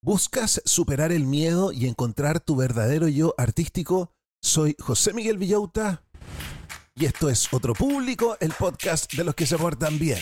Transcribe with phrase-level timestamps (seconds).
[0.00, 4.12] ¿Buscas superar el miedo y encontrar tu verdadero yo artístico?
[4.40, 6.04] Soy José Miguel Villauta
[6.94, 10.20] y esto es Otro Público, el podcast de los que se portan bien.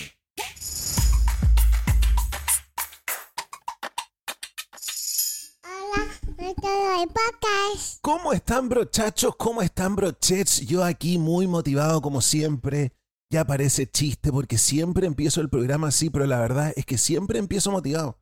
[8.01, 9.37] ¿Cómo están brochachos?
[9.37, 10.63] ¿Cómo están brochets?
[10.63, 12.95] Yo aquí muy motivado como siempre.
[13.31, 17.39] Ya parece chiste porque siempre empiezo el programa así, pero la verdad es que siempre
[17.39, 18.19] empiezo motivado.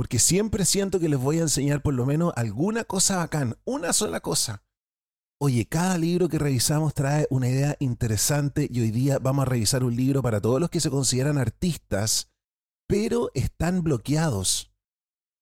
[0.00, 3.92] Porque siempre siento que les voy a enseñar por lo menos alguna cosa bacán, una
[3.92, 4.64] sola cosa.
[5.38, 9.84] Oye, cada libro que revisamos trae una idea interesante y hoy día vamos a revisar
[9.84, 12.32] un libro para todos los que se consideran artistas,
[12.88, 14.72] pero están bloqueados.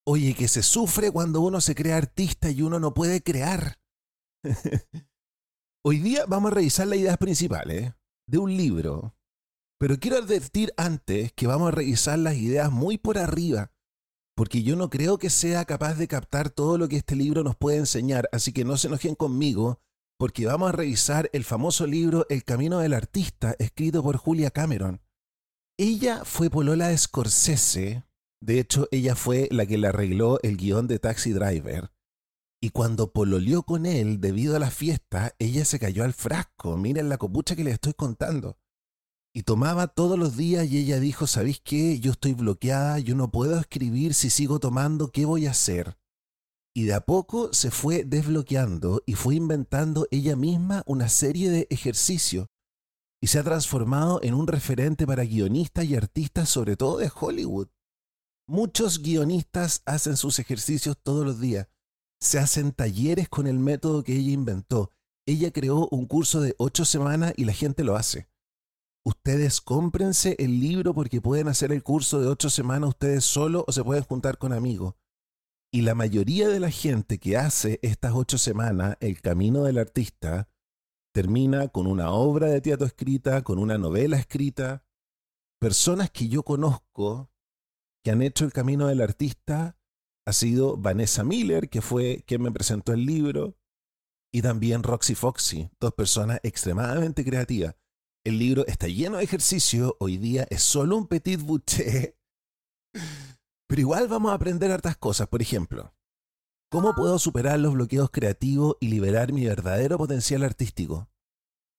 [0.05, 3.79] Oye, que se sufre cuando uno se crea artista y uno no puede crear.
[5.85, 7.93] hoy día vamos a revisar las ideas principales
[8.27, 9.15] de un libro,
[9.79, 13.71] pero quiero advertir antes que vamos a revisar las ideas muy por arriba
[14.39, 17.57] porque yo no creo que sea capaz de captar todo lo que este libro nos
[17.57, 19.81] puede enseñar, así que no se enojen conmigo,
[20.17, 25.01] porque vamos a revisar el famoso libro El Camino del Artista, escrito por Julia Cameron.
[25.77, 28.05] Ella fue polola Scorsese,
[28.41, 31.91] de hecho ella fue la que le arregló el guion de Taxi Driver,
[32.63, 37.09] y cuando pololeó con él debido a la fiesta, ella se cayó al frasco, miren
[37.09, 38.57] la copucha que les estoy contando.
[39.39, 42.01] Y tomaba todos los días y ella dijo, ¿sabéis qué?
[42.01, 45.97] Yo estoy bloqueada, yo no puedo escribir si sigo tomando, ¿qué voy a hacer?
[46.75, 51.69] Y de a poco se fue desbloqueando y fue inventando ella misma una serie de
[51.71, 52.49] ejercicios.
[53.23, 57.69] Y se ha transformado en un referente para guionistas y artistas, sobre todo de Hollywood.
[58.49, 61.69] Muchos guionistas hacen sus ejercicios todos los días.
[62.21, 64.91] Se hacen talleres con el método que ella inventó.
[65.27, 68.29] Ella creó un curso de ocho semanas y la gente lo hace
[69.05, 73.73] ustedes cómprense el libro porque pueden hacer el curso de ocho semanas ustedes solo o
[73.73, 74.95] se pueden juntar con amigos.
[75.73, 80.49] Y la mayoría de la gente que hace estas ocho semanas el camino del artista
[81.13, 84.85] termina con una obra de teatro escrita, con una novela escrita.
[85.61, 87.31] Personas que yo conozco
[88.03, 89.77] que han hecho el camino del artista
[90.27, 93.57] ha sido Vanessa Miller, que fue quien me presentó el libro,
[94.33, 97.75] y también Roxy Foxy, dos personas extremadamente creativas.
[98.29, 102.15] El libro está lleno de ejercicio, hoy día es solo un petit bouché.
[103.67, 105.95] Pero igual vamos a aprender hartas cosas, por ejemplo,
[106.71, 111.09] ¿cómo puedo superar los bloqueos creativos y liberar mi verdadero potencial artístico?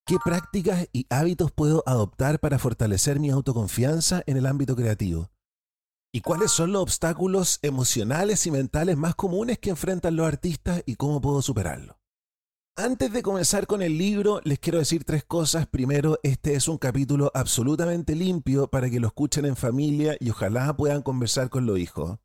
[0.08, 5.30] ¿Qué prácticas y hábitos puedo adoptar para fortalecer mi autoconfianza en el ámbito creativo?
[6.12, 10.96] ¿Y cuáles son los obstáculos emocionales y mentales más comunes que enfrentan los artistas y
[10.96, 11.99] cómo puedo superarlo?
[12.82, 15.68] Antes de comenzar con el libro, les quiero decir tres cosas.
[15.68, 20.78] Primero, este es un capítulo absolutamente limpio para que lo escuchen en familia y ojalá
[20.78, 22.20] puedan conversar con los hijos.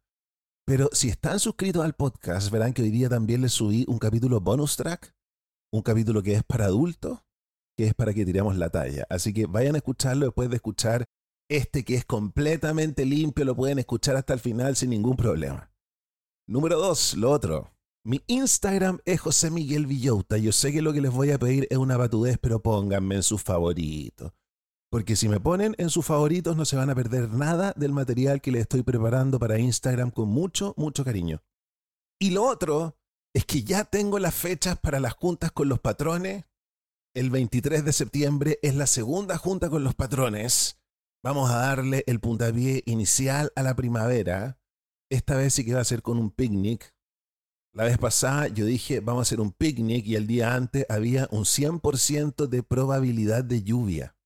[0.65, 4.41] Pero si están suscritos al podcast, verán que hoy día también les subí un capítulo
[4.41, 5.13] bonus track,
[5.73, 7.19] un capítulo que es para adultos,
[7.77, 9.09] que es para que tiremos la talla.
[9.11, 11.05] Así que vayan a escucharlo después de escuchar
[11.51, 15.73] este que es completamente limpio, lo pueden escuchar hasta el final sin ningún problema.
[16.47, 17.74] Número dos, lo otro.
[18.07, 20.37] Mi Instagram es José Miguel Villota.
[20.37, 23.23] Yo sé que lo que les voy a pedir es una batudez, pero pónganme en
[23.23, 24.31] sus favoritos.
[24.91, 28.43] Porque si me ponen en sus favoritos no se van a perder nada del material
[28.43, 31.43] que les estoy preparando para Instagram con mucho, mucho cariño.
[32.21, 32.99] Y lo otro
[33.33, 36.45] es que ya tengo las fechas para las juntas con los patrones.
[37.15, 40.79] El 23 de septiembre es la segunda junta con los patrones.
[41.23, 44.59] Vamos a darle el puntapié inicial a la primavera.
[45.11, 46.94] Esta vez sí que va a ser con un picnic.
[47.75, 51.27] La vez pasada yo dije vamos a hacer un picnic y el día antes había
[51.33, 54.17] un 100% de probabilidad de lluvia.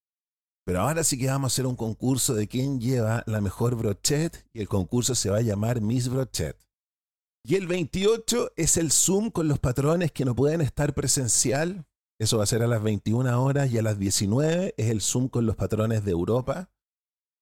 [0.67, 4.47] Pero ahora sí que vamos a hacer un concurso de quién lleva la mejor brochet
[4.53, 6.59] y el concurso se va a llamar Miss Brochet.
[7.43, 11.87] Y el 28 es el Zoom con los patrones que no pueden estar presencial.
[12.21, 15.29] Eso va a ser a las 21 horas y a las 19 es el Zoom
[15.29, 16.71] con los patrones de Europa.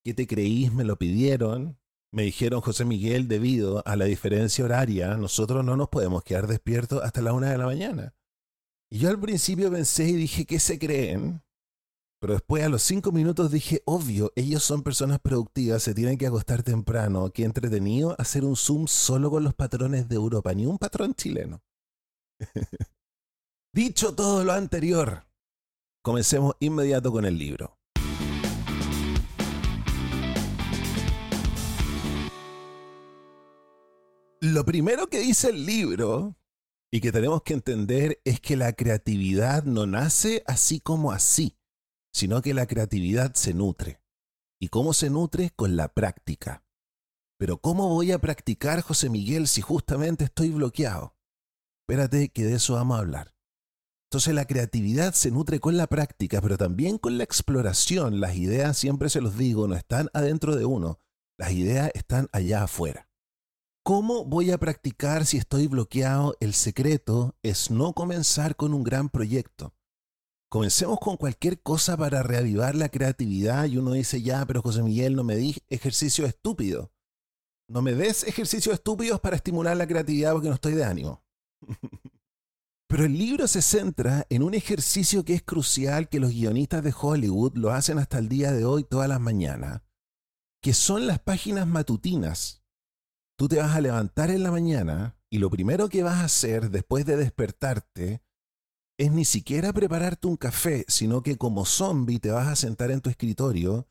[0.04, 0.72] ¿Qué te creís?
[0.72, 1.76] Me lo pidieron.
[2.16, 7.02] Me dijeron José Miguel, debido a la diferencia horaria, nosotros no nos podemos quedar despiertos
[7.02, 8.14] hasta la una de la mañana.
[8.90, 11.42] Y yo al principio pensé y dije, ¿qué se creen?
[12.18, 16.26] Pero después a los cinco minutos dije, obvio, ellos son personas productivas, se tienen que
[16.26, 17.30] acostar temprano.
[17.34, 21.60] Qué entretenido hacer un Zoom solo con los patrones de Europa, ni un patrón chileno.
[23.74, 25.26] Dicho todo lo anterior,
[26.02, 27.76] comencemos inmediato con el libro.
[34.52, 36.36] Lo primero que dice el libro
[36.92, 41.58] y que tenemos que entender es que la creatividad no nace así como así,
[42.14, 44.00] sino que la creatividad se nutre.
[44.60, 45.50] ¿Y cómo se nutre?
[45.56, 46.64] Con la práctica.
[47.40, 51.16] Pero ¿cómo voy a practicar, José Miguel, si justamente estoy bloqueado?
[51.82, 53.34] Espérate que de eso vamos a hablar.
[54.08, 58.20] Entonces la creatividad se nutre con la práctica, pero también con la exploración.
[58.20, 61.00] Las ideas, siempre se los digo, no están adentro de uno,
[61.36, 63.08] las ideas están allá afuera.
[63.86, 66.36] ¿Cómo voy a practicar si estoy bloqueado?
[66.40, 69.76] El secreto es no comenzar con un gran proyecto.
[70.50, 75.14] Comencemos con cualquier cosa para reavivar la creatividad y uno dice, ya, pero José Miguel,
[75.14, 76.90] no me di ejercicio estúpido.
[77.68, 81.22] No me des ejercicios estúpidos para estimular la creatividad porque no estoy de ánimo.
[82.88, 86.92] Pero el libro se centra en un ejercicio que es crucial que los guionistas de
[86.92, 89.82] Hollywood lo hacen hasta el día de hoy todas las mañanas,
[90.60, 92.65] que son las páginas matutinas.
[93.38, 96.70] Tú te vas a levantar en la mañana y lo primero que vas a hacer
[96.70, 98.22] después de despertarte
[98.98, 103.02] es ni siquiera prepararte un café, sino que como zombie te vas a sentar en
[103.02, 103.88] tu escritorio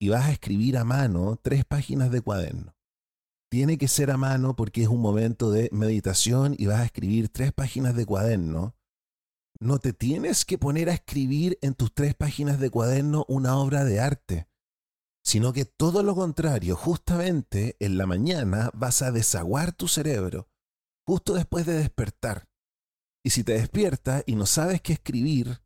[0.00, 2.76] y vas a escribir a mano tres páginas de cuaderno.
[3.50, 7.30] Tiene que ser a mano porque es un momento de meditación y vas a escribir
[7.30, 8.76] tres páginas de cuaderno.
[9.58, 13.84] No te tienes que poner a escribir en tus tres páginas de cuaderno una obra
[13.84, 14.46] de arte
[15.24, 20.48] sino que todo lo contrario, justamente en la mañana vas a desaguar tu cerebro,
[21.06, 22.46] justo después de despertar.
[23.24, 25.62] Y si te despiertas y no sabes qué escribir,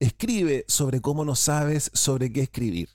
[0.00, 2.88] escribe sobre cómo no sabes sobre qué escribir.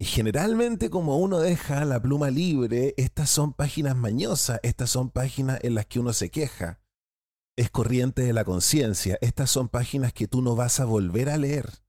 [0.00, 5.58] Y generalmente como uno deja la pluma libre, estas son páginas mañosas, estas son páginas
[5.62, 6.80] en las que uno se queja.
[7.58, 11.36] Es corriente de la conciencia, estas son páginas que tú no vas a volver a
[11.36, 11.85] leer.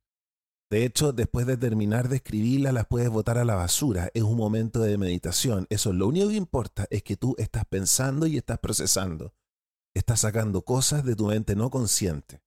[0.69, 4.09] De hecho, después de terminar de escribirla, las puedes botar a la basura.
[4.13, 5.65] Es un momento de meditación.
[5.69, 9.33] Eso lo único que importa es que tú estás pensando y estás procesando.
[9.93, 12.41] Estás sacando cosas de tu mente no consciente.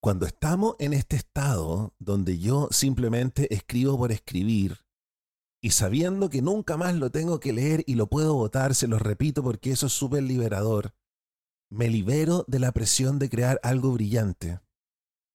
[0.00, 4.78] Cuando estamos en este estado donde yo simplemente escribo por escribir
[5.60, 8.98] y sabiendo que nunca más lo tengo que leer y lo puedo votar, se lo
[8.98, 10.94] repito porque eso es súper liberador,
[11.68, 14.60] me libero de la presión de crear algo brillante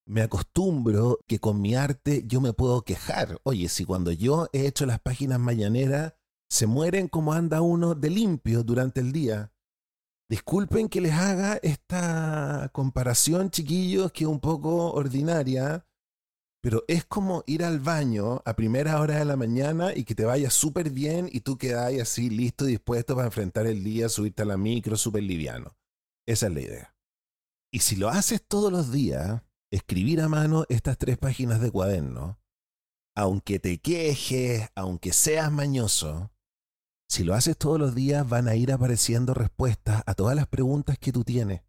[0.06, 3.40] me acostumbro que con mi arte yo me puedo quejar.
[3.42, 6.14] Oye, si cuando yo he hecho las páginas mañaneras,
[6.48, 9.52] se mueren como anda uno de limpio durante el día.
[10.28, 15.86] Disculpen que les haga esta comparación, chiquillos, que es un poco ordinaria,
[16.60, 20.24] pero es como ir al baño a primera hora de la mañana y que te
[20.24, 24.46] vaya súper bien y tú quedas así listo dispuesto para enfrentar el día, subirte a
[24.46, 25.76] la micro súper liviano.
[26.26, 26.96] Esa es la idea.
[27.72, 32.38] Y si lo haces todos los días, escribir a mano estas tres páginas de cuaderno,
[33.16, 36.30] aunque te quejes, aunque seas mañoso,
[37.08, 40.98] si lo haces todos los días van a ir apareciendo respuestas a todas las preguntas
[40.98, 41.62] que tú tienes.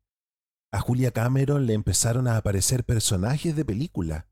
[0.74, 4.28] A Julia Cameron le empezaron a aparecer personajes de película.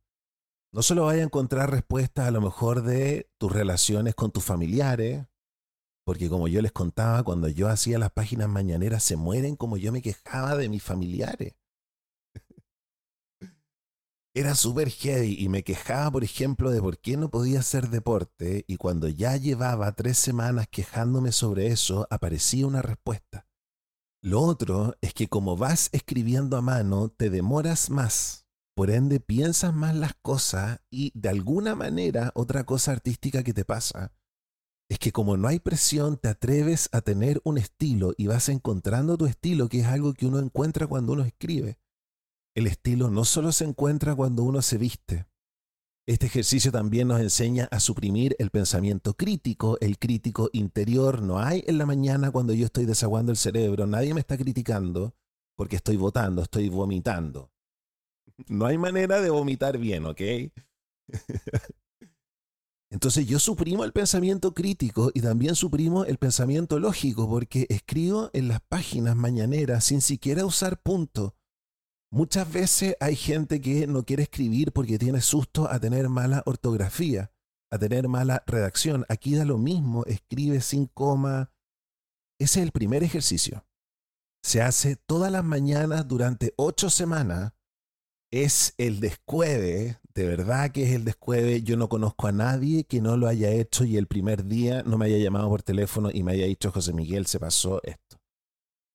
[0.74, 5.26] No solo vaya a encontrar respuestas a lo mejor de tus relaciones con tus familiares,
[6.06, 9.92] porque como yo les contaba, cuando yo hacía las páginas mañaneras se mueren como yo
[9.92, 11.54] me quejaba de mis familiares
[14.36, 18.66] era súper heavy y me quejaba, por ejemplo, de por qué no podía hacer deporte
[18.68, 23.48] y cuando ya llevaba tres semanas quejándome sobre eso, aparecía una respuesta.
[24.22, 28.46] Lo otro es que como vas escribiendo a mano, te demoras más.
[28.76, 33.64] Por ende, piensas más las cosas y de alguna manera otra cosa artística que te
[33.64, 34.12] pasa
[34.90, 39.18] es que como no hay presión, te atreves a tener un estilo y vas encontrando
[39.18, 41.80] tu estilo, que es algo que uno encuentra cuando uno escribe.
[42.56, 45.28] El estilo no solo se encuentra cuando uno se viste.
[46.08, 51.22] Este ejercicio también nos enseña a suprimir el pensamiento crítico, el crítico interior.
[51.22, 55.14] No hay en la mañana cuando yo estoy desaguando el cerebro, nadie me está criticando
[55.58, 57.52] porque estoy votando, estoy vomitando.
[58.48, 60.22] No hay manera de vomitar bien, ¿ok?
[62.90, 68.48] Entonces yo suprimo el pensamiento crítico y también suprimo el pensamiento lógico porque escribo en
[68.48, 71.36] las páginas mañaneras sin siquiera usar punto.
[72.16, 77.30] Muchas veces hay gente que no quiere escribir porque tiene susto a tener mala ortografía,
[77.70, 79.06] a tener mala redacción.
[79.10, 81.52] Aquí da lo mismo, escribe sin coma.
[82.40, 83.66] Ese es el primer ejercicio.
[84.42, 87.52] Se hace todas las mañanas durante ocho semanas
[88.32, 91.64] es el descueve, de verdad que es el descueve.
[91.64, 94.98] Yo no conozco a nadie que no lo haya hecho y el primer día no
[94.98, 98.22] me haya llamado por teléfono y me haya dicho, José Miguel, se pasó esto.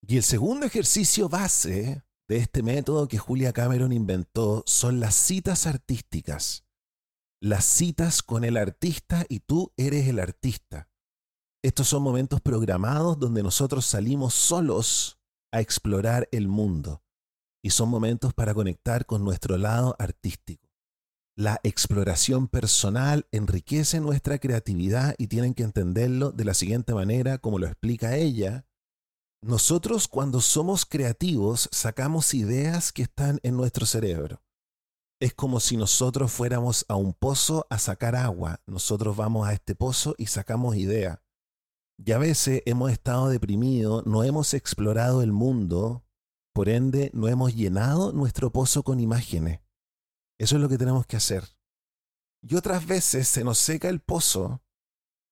[0.08, 5.66] Y el segundo ejercicio base de este método que Julia Cameron inventó son las citas
[5.66, 6.64] artísticas.
[7.42, 10.88] Las citas con el artista y tú eres el artista.
[11.60, 15.18] Estos son momentos programados donde nosotros salimos solos
[15.50, 17.02] a explorar el mundo
[17.64, 20.70] y son momentos para conectar con nuestro lado artístico.
[21.36, 27.58] La exploración personal enriquece nuestra creatividad y tienen que entenderlo de la siguiente manera, como
[27.58, 28.66] lo explica ella.
[29.42, 34.42] Nosotros cuando somos creativos sacamos ideas que están en nuestro cerebro.
[35.18, 38.60] Es como si nosotros fuéramos a un pozo a sacar agua.
[38.66, 41.20] Nosotros vamos a este pozo y sacamos ideas.
[41.96, 46.04] Y a veces hemos estado deprimidos, no hemos explorado el mundo,
[46.54, 49.60] por ende, no hemos llenado nuestro pozo con imágenes.
[50.38, 51.44] Eso es lo que tenemos que hacer.
[52.42, 54.62] Y otras veces se nos seca el pozo,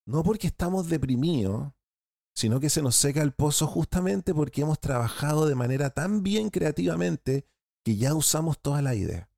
[0.06, 1.72] no porque estamos deprimidos,
[2.38, 6.50] sino que se nos seca el pozo justamente porque hemos trabajado de manera tan bien
[6.50, 7.48] creativamente
[7.84, 9.28] que ya usamos toda la idea.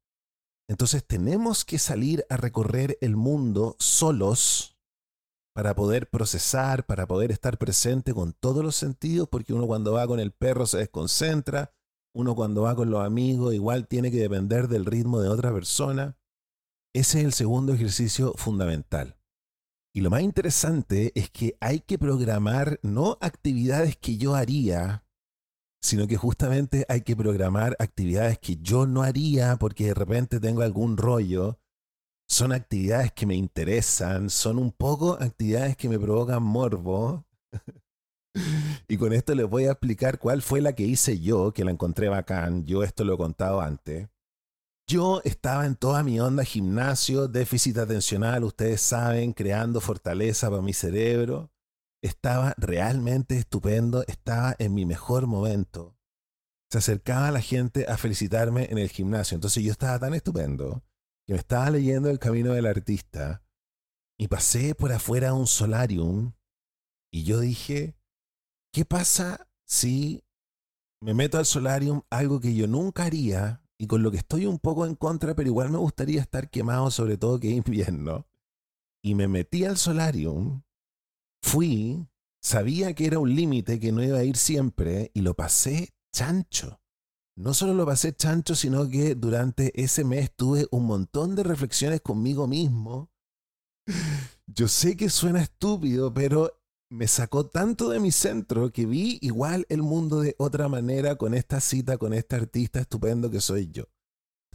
[0.69, 4.77] Entonces tenemos que salir a recorrer el mundo solos
[5.55, 10.07] para poder procesar, para poder estar presente con todos los sentidos, porque uno cuando va
[10.07, 11.73] con el perro se desconcentra,
[12.15, 16.19] uno cuando va con los amigos igual tiene que depender del ritmo de otra persona.
[16.95, 19.20] Ese es el segundo ejercicio fundamental.
[19.93, 25.05] Y lo más interesante es que hay que programar no actividades que yo haría,
[25.83, 30.63] sino que justamente hay que programar actividades que yo no haría porque de repente tengo
[30.63, 31.59] algún rollo
[32.31, 37.27] son actividades que me interesan, son un poco actividades que me provocan morbo.
[38.89, 41.73] y con esto les voy a explicar cuál fue la que hice yo, que la
[41.73, 42.65] encontré bacán.
[42.67, 44.09] Yo esto lo he contado antes.
[44.91, 50.73] Yo estaba en toda mi onda gimnasio, déficit atencional, ustedes saben, creando fortaleza para mi
[50.73, 51.53] cerebro.
[52.03, 55.97] Estaba realmente estupendo, estaba en mi mejor momento.
[56.73, 60.83] Se acercaba la gente a felicitarme en el gimnasio, entonces yo estaba tan estupendo
[61.25, 63.45] que me estaba leyendo El Camino del Artista
[64.19, 66.33] y pasé por afuera a un solarium
[67.13, 67.95] y yo dije,
[68.73, 70.25] ¿qué pasa si
[71.01, 74.59] me meto al solarium, algo que yo nunca haría y con lo que estoy un
[74.59, 78.27] poco en contra, pero igual me gustaría estar quemado, sobre todo que invierno?
[79.03, 80.63] Y me metí al solarium,
[81.43, 82.07] fui,
[82.43, 86.81] sabía que era un límite que no iba a ir siempre y lo pasé chancho
[87.41, 92.03] no solo lo pasé chancho, sino que durante ese mes tuve un montón de reflexiones
[92.03, 93.11] conmigo mismo.
[94.47, 96.60] Yo sé que suena estúpido, pero
[96.91, 101.35] me sacó tanto de mi centro que vi igual el mundo de otra manera con
[101.35, 103.85] esta cita con este artista estupendo que soy yo.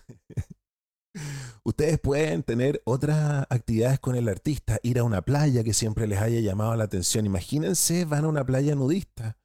[1.63, 6.19] Ustedes pueden tener otras actividades con el artista, ir a una playa que siempre les
[6.19, 7.25] haya llamado la atención.
[7.25, 9.37] Imagínense, van a una playa nudista,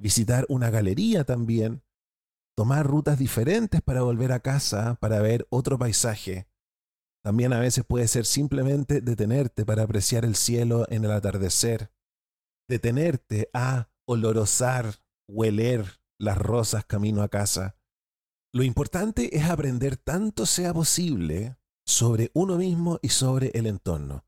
[0.00, 1.82] visitar una galería también,
[2.56, 6.48] tomar rutas diferentes para volver a casa, para ver otro paisaje.
[7.22, 11.90] También a veces puede ser simplemente detenerte para apreciar el cielo en el atardecer,
[12.70, 17.76] detenerte a olorosar, hueler las rosas camino a casa.
[18.52, 24.24] Lo importante es aprender tanto sea posible sobre uno mismo y sobre el entorno.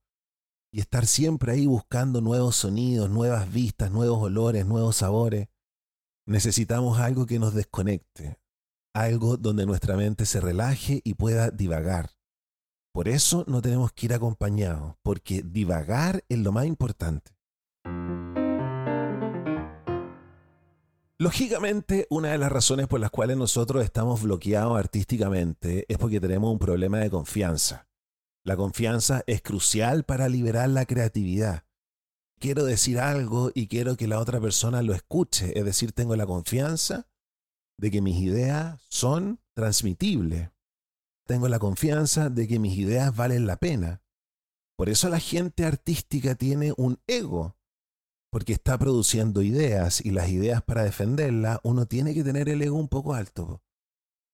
[0.73, 5.49] Y estar siempre ahí buscando nuevos sonidos, nuevas vistas, nuevos olores, nuevos sabores.
[6.27, 8.41] Necesitamos algo que nos desconecte,
[8.93, 12.11] algo donde nuestra mente se relaje y pueda divagar.
[12.93, 17.33] Por eso no tenemos que ir acompañados, porque divagar es lo más importante.
[21.23, 26.51] Lógicamente, una de las razones por las cuales nosotros estamos bloqueados artísticamente es porque tenemos
[26.51, 27.87] un problema de confianza.
[28.45, 31.63] La confianza es crucial para liberar la creatividad.
[32.41, 36.27] Quiero decir algo y quiero que la otra persona lo escuche, es decir, tengo la
[36.27, 37.07] confianza
[37.79, 40.51] de que mis ideas son transmitibles.
[41.25, 44.03] Tengo la confianza de que mis ideas valen la pena.
[44.77, 47.57] Por eso la gente artística tiene un ego,
[48.33, 52.79] porque está produciendo ideas y las ideas para defenderlas uno tiene que tener el ego
[52.79, 53.63] un poco alto.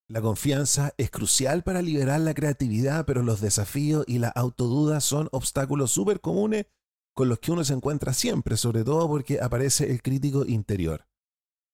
[0.08, 5.28] La confianza es crucial para liberar la creatividad, pero los desafíos y la autoduda son
[5.32, 6.66] obstáculos súper comunes
[7.12, 11.08] con los que uno se encuentra siempre, sobre todo porque aparece el crítico interior.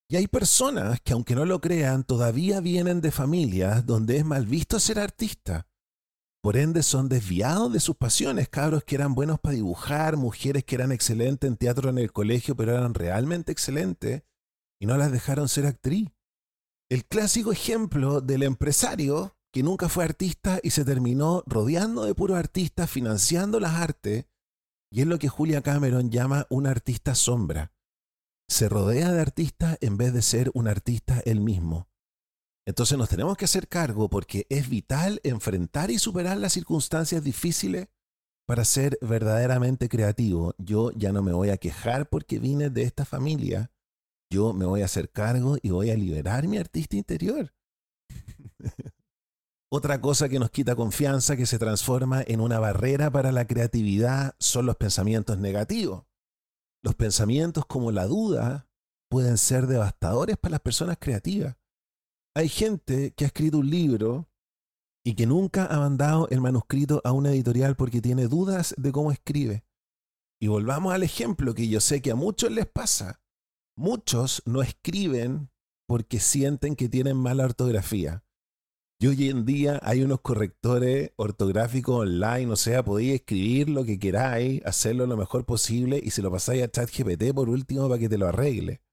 [0.08, 4.46] Y hay personas que, aunque no lo crean, todavía vienen de familias donde es mal
[4.46, 5.66] visto ser artista.
[6.44, 10.74] Por ende, son desviados de sus pasiones, cabros que eran buenos para dibujar, mujeres que
[10.74, 14.24] eran excelentes en teatro en el colegio, pero eran realmente excelentes
[14.78, 16.10] y no las dejaron ser actriz.
[16.90, 22.36] El clásico ejemplo del empresario que nunca fue artista y se terminó rodeando de puros
[22.36, 24.26] artistas, financiando las artes,
[24.92, 27.72] y es lo que Julia Cameron llama un artista sombra.
[28.50, 31.88] Se rodea de artistas en vez de ser un artista él mismo.
[32.66, 37.88] Entonces nos tenemos que hacer cargo porque es vital enfrentar y superar las circunstancias difíciles
[38.46, 40.54] para ser verdaderamente creativo.
[40.58, 43.70] Yo ya no me voy a quejar porque vine de esta familia
[44.34, 47.54] yo me voy a hacer cargo y voy a liberar mi artista interior.
[49.70, 54.34] Otra cosa que nos quita confianza, que se transforma en una barrera para la creatividad,
[54.40, 56.04] son los pensamientos negativos.
[56.82, 58.68] Los pensamientos como la duda
[59.08, 61.56] pueden ser devastadores para las personas creativas.
[62.36, 64.28] Hay gente que ha escrito un libro
[65.06, 69.12] y que nunca ha mandado el manuscrito a una editorial porque tiene dudas de cómo
[69.12, 69.64] escribe.
[70.40, 73.22] Y volvamos al ejemplo que yo sé que a muchos les pasa.
[73.76, 75.50] Muchos no escriben
[75.86, 78.24] porque sienten que tienen mala ortografía.
[79.00, 83.98] Y hoy en día hay unos correctores ortográficos online, o sea, podéis escribir lo que
[83.98, 88.08] queráis, hacerlo lo mejor posible y se lo pasáis a ChatGPT por último para que
[88.08, 88.83] te lo arregle.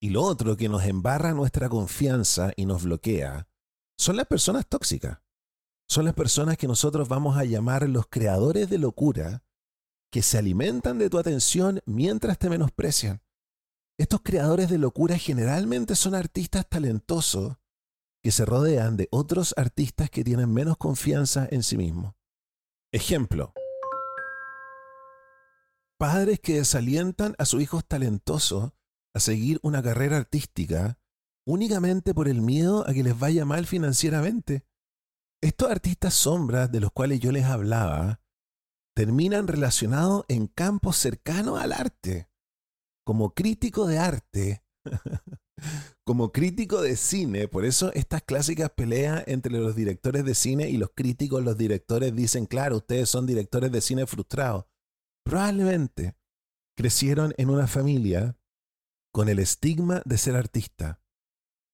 [0.00, 3.48] Y lo otro que nos embarra nuestra confianza y nos bloquea
[3.98, 5.20] son las personas tóxicas.
[5.88, 9.44] Son las personas que nosotros vamos a llamar los creadores de locura,
[10.10, 13.22] que se alimentan de tu atención mientras te menosprecian.
[13.98, 17.56] Estos creadores de locura generalmente son artistas talentosos
[18.22, 22.14] que se rodean de otros artistas que tienen menos confianza en sí mismos.
[22.92, 23.54] Ejemplo.
[25.98, 28.72] Padres que desalientan a sus hijos talentosos
[29.16, 30.98] a seguir una carrera artística
[31.46, 34.64] únicamente por el miedo a que les vaya mal financieramente.
[35.42, 38.20] Estos artistas sombras de los cuales yo les hablaba
[38.94, 42.28] terminan relacionados en campos cercanos al arte
[43.06, 44.64] como crítico de arte,
[46.04, 50.76] como crítico de cine, por eso estas clásicas peleas entre los directores de cine y
[50.76, 54.66] los críticos, los directores dicen, claro, ustedes son directores de cine frustrados.
[55.24, 56.16] Probablemente
[56.76, 58.36] crecieron en una familia
[59.16, 61.00] con el estigma de ser artista.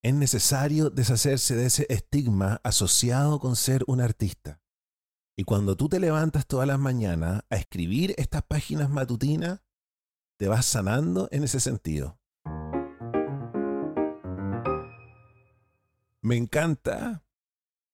[0.01, 4.63] Es necesario deshacerse de ese estigma asociado con ser un artista.
[5.37, 9.61] Y cuando tú te levantas todas las mañanas a escribir estas páginas matutinas,
[10.39, 12.17] te vas sanando en ese sentido.
[16.21, 17.25] Me encanta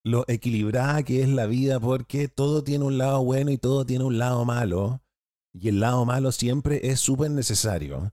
[0.04, 4.04] lo equilibrada que es la vida porque todo tiene un lado bueno y todo tiene
[4.04, 5.00] un lado malo.
[5.54, 8.12] Y el lado malo siempre es súper necesario.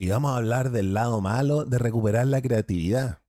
[0.00, 3.22] Y vamos a hablar del lado malo de recuperar la creatividad.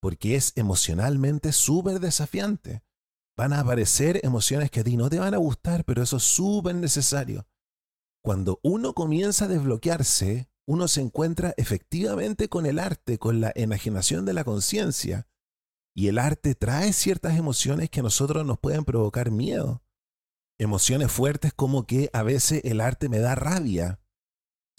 [0.00, 2.82] Porque es emocionalmente súper desafiante.
[3.36, 6.24] Van a aparecer emociones que a ti no te van a gustar, pero eso es
[6.24, 7.46] súper necesario.
[8.20, 14.24] Cuando uno comienza a desbloquearse, uno se encuentra efectivamente con el arte, con la enajenación
[14.24, 15.28] de la conciencia.
[15.94, 19.84] Y el arte trae ciertas emociones que a nosotros nos pueden provocar miedo.
[20.58, 24.00] Emociones fuertes como que a veces el arte me da rabia.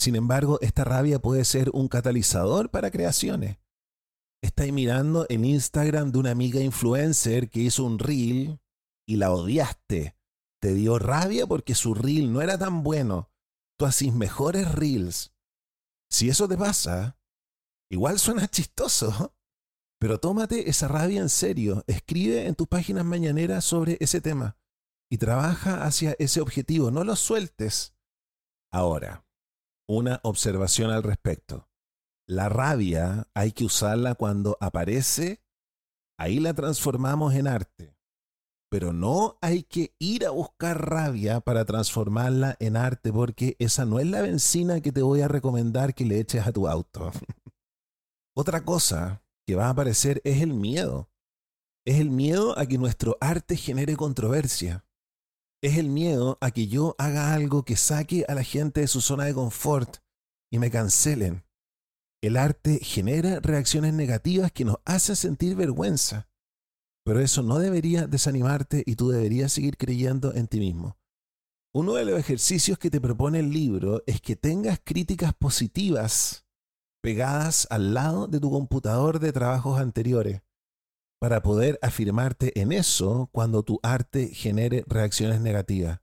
[0.04, 3.60] Sin embargo, esta rabia puede ser un catalizador para creaciones.
[4.42, 8.60] Estáis mirando en Instagram de una amiga influencer que hizo un reel
[9.08, 10.18] y la odiaste.
[10.62, 13.32] Te dio rabia porque su reel no era tan bueno
[13.80, 15.34] tú haces mejores reels.
[16.12, 17.18] Si eso te pasa,
[17.90, 19.34] igual suena chistoso,
[20.02, 21.82] pero tómate esa rabia en serio.
[21.88, 24.58] Escribe en tus páginas mañaneras sobre ese tema
[25.10, 26.92] y trabaja hacia ese objetivo.
[26.92, 27.96] No lo sueltes.
[28.70, 29.23] Ahora,
[29.88, 31.70] una observación al respecto.
[32.28, 35.44] La rabia hay que usarla cuando aparece,
[36.18, 37.98] ahí la transformamos en arte.
[38.70, 44.00] Pero no hay que ir a buscar rabia para transformarla en arte porque esa no
[44.00, 47.12] es la benzina que te voy a recomendar que le eches a tu auto.
[48.36, 51.10] Otra cosa que va a aparecer es el miedo.
[51.86, 54.86] Es el miedo a que nuestro arte genere controversia.
[55.64, 59.00] Es el miedo a que yo haga algo que saque a la gente de su
[59.00, 60.00] zona de confort
[60.52, 61.46] y me cancelen.
[62.22, 66.28] El arte genera reacciones negativas que nos hacen sentir vergüenza.
[67.06, 70.98] Pero eso no debería desanimarte y tú deberías seguir creyendo en ti mismo.
[71.74, 76.46] Uno de los ejercicios que te propone el libro es que tengas críticas positivas
[77.02, 80.42] pegadas al lado de tu computador de trabajos anteriores
[81.24, 86.02] para poder afirmarte en eso cuando tu arte genere reacciones negativas.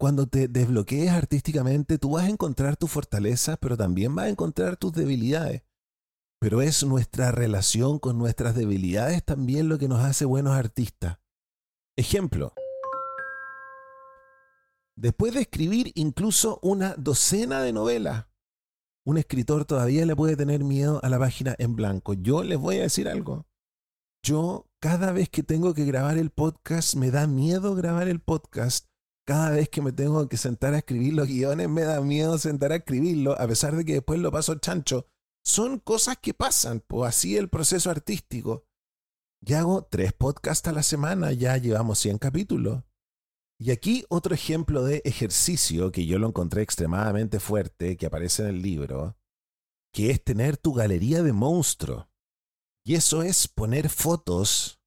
[0.00, 4.76] Cuando te desbloquees artísticamente, tú vas a encontrar tus fortalezas, pero también vas a encontrar
[4.76, 5.62] tus debilidades.
[6.40, 11.20] Pero es nuestra relación con nuestras debilidades también lo que nos hace buenos artistas.
[11.96, 12.52] Ejemplo.
[14.96, 18.26] Después de escribir incluso una docena de novelas,
[19.06, 22.14] un escritor todavía le puede tener miedo a la página en blanco.
[22.14, 23.46] Yo les voy a decir algo.
[24.24, 28.86] Yo cada vez que tengo que grabar el podcast me da miedo grabar el podcast.
[29.26, 32.70] Cada vez que me tengo que sentar a escribir los guiones me da miedo sentar
[32.70, 35.08] a escribirlo, a pesar de que después lo paso chancho.
[35.44, 38.64] Son cosas que pasan, pues así el proceso artístico.
[39.40, 42.84] Ya hago tres podcasts a la semana, ya llevamos 100 capítulos.
[43.58, 48.50] Y aquí otro ejemplo de ejercicio que yo lo encontré extremadamente fuerte, que aparece en
[48.50, 49.16] el libro,
[49.92, 52.11] que es tener tu galería de monstruo.
[52.84, 54.80] Y eso es poner fotos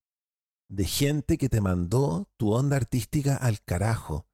[0.70, 4.28] de gente que te mandó tu onda artística al carajo,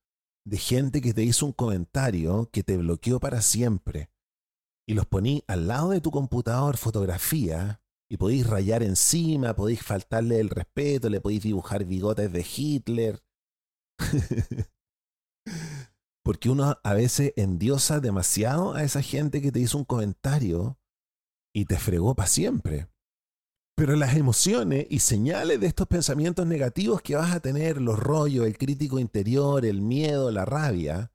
[0.46, 4.10] de gente que te hizo un comentario que te bloqueó para siempre,
[4.88, 10.40] y los poní al lado de tu computador fotografía y podéis rayar encima, podéis faltarle
[10.40, 13.24] el respeto, le podéis dibujar bigotes de Hitler.
[16.24, 20.78] Porque uno a veces endiosa demasiado a esa gente que te hizo un comentario
[21.56, 22.91] y te fregó para siempre.
[23.76, 28.46] Pero las emociones y señales de estos pensamientos negativos que vas a tener, los rollos,
[28.46, 31.12] el crítico interior, el miedo, la rabia,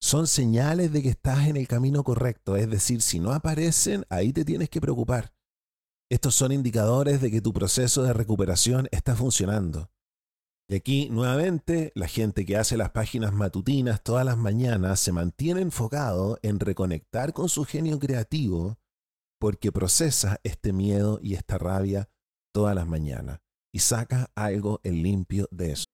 [0.00, 2.56] son señales de que estás en el camino correcto.
[2.56, 5.32] Es decir, si no aparecen, ahí te tienes que preocupar.
[6.10, 9.90] Estos son indicadores de que tu proceso de recuperación está funcionando.
[10.68, 15.60] Y aquí, nuevamente, la gente que hace las páginas matutinas todas las mañanas se mantiene
[15.60, 18.78] enfocado en reconectar con su genio creativo
[19.40, 22.08] porque procesa este miedo y esta rabia
[22.52, 23.40] todas las mañanas
[23.72, 25.84] y saca algo en limpio de eso.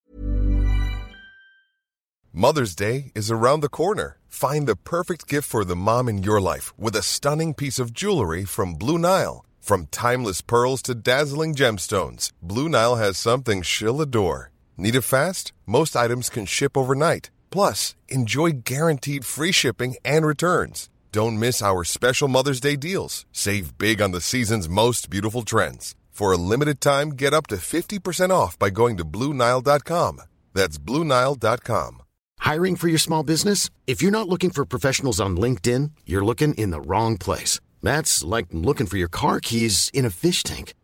[2.33, 4.19] Mother's Day is around the corner.
[4.29, 7.95] Find the perfect gift for the mom in your life with a stunning piece of
[7.95, 9.43] jewelry from Blue Nile.
[9.59, 14.51] From timeless pearls to dazzling gemstones, Blue Nile has something she'll adore.
[14.77, 15.53] Need it fast?
[15.65, 17.31] Most items can ship overnight.
[17.51, 20.91] Plus, enjoy guaranteed free shipping and returns.
[21.17, 23.25] Don't miss our special Mother's Day deals.
[23.33, 25.95] Save big on the season's most beautiful trends.
[26.11, 30.21] For a limited time, get up to 50% off by going to Bluenile.com.
[30.53, 32.03] That's Bluenile.com.
[32.39, 33.71] Hiring for your small business?
[33.87, 37.61] If you're not looking for professionals on LinkedIn, you're looking in the wrong place.
[37.83, 40.75] That's like looking for your car keys in a fish tank.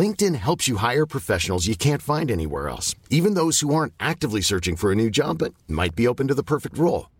[0.00, 4.40] LinkedIn helps you hire professionals you can't find anywhere else, even those who aren't actively
[4.40, 7.06] searching for a new job but might be open to the perfect role.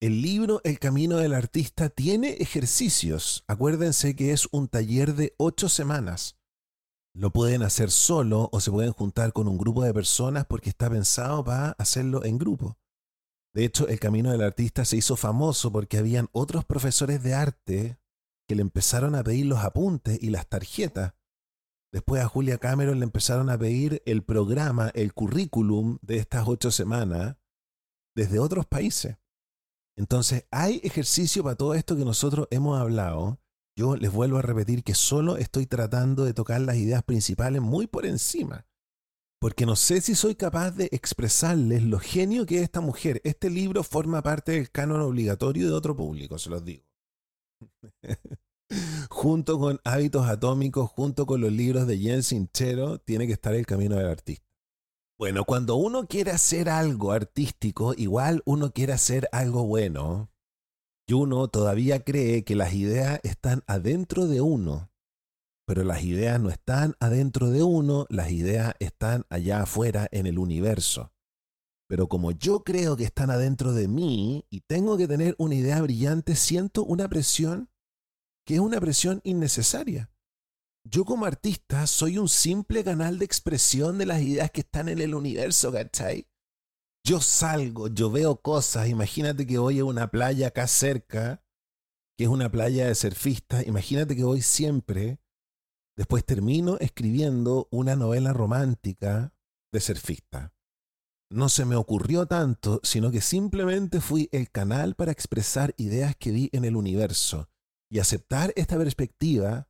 [0.00, 3.42] El libro El Camino del Artista tiene ejercicios.
[3.48, 6.38] Acuérdense que es un taller de ocho semanas.
[7.16, 10.88] Lo pueden hacer solo o se pueden juntar con un grupo de personas porque está
[10.88, 12.78] pensado para hacerlo en grupo.
[13.52, 17.98] De hecho, El Camino del Artista se hizo famoso porque habían otros profesores de arte
[18.46, 21.14] que le empezaron a pedir los apuntes y las tarjetas.
[21.92, 26.70] Después a Julia Cameron le empezaron a pedir el programa, el currículum de estas ocho
[26.70, 27.36] semanas
[28.14, 29.16] desde otros países.
[29.98, 33.40] Entonces, hay ejercicio para todo esto que nosotros hemos hablado.
[33.76, 37.88] Yo les vuelvo a repetir que solo estoy tratando de tocar las ideas principales muy
[37.88, 38.64] por encima.
[39.40, 43.20] Porque no sé si soy capaz de expresarles lo genio que es esta mujer.
[43.24, 46.84] Este libro forma parte del canon obligatorio de otro público, se los digo.
[49.10, 53.66] junto con Hábitos Atómicos, junto con los libros de Jens Sinchero, tiene que estar el
[53.66, 54.47] camino del artista.
[55.18, 60.30] Bueno, cuando uno quiere hacer algo artístico, igual uno quiere hacer algo bueno.
[61.08, 64.90] Y uno todavía cree que las ideas están adentro de uno.
[65.66, 70.38] pero las ideas no están adentro de uno, las ideas están allá afuera en el
[70.38, 71.12] universo.
[71.86, 75.82] Pero como yo creo que están adentro de mí y tengo que tener una idea
[75.82, 77.68] brillante, siento una presión
[78.46, 80.10] que es una presión innecesaria.
[80.90, 85.00] Yo como artista soy un simple canal de expresión de las ideas que están en
[85.00, 86.26] el universo, ¿cachai?
[87.04, 91.44] Yo salgo, yo veo cosas, imagínate que voy a una playa acá cerca,
[92.16, 95.20] que es una playa de surfistas, imagínate que voy siempre,
[95.94, 99.34] después termino escribiendo una novela romántica
[99.72, 100.54] de surfista.
[101.30, 106.30] No se me ocurrió tanto, sino que simplemente fui el canal para expresar ideas que
[106.30, 107.50] vi en el universo
[107.90, 109.68] y aceptar esta perspectiva